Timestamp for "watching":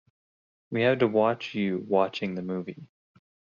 1.87-2.33